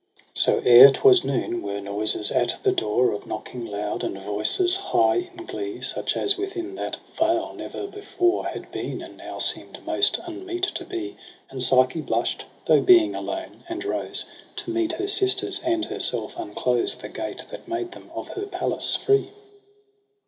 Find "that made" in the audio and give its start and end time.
17.51-17.91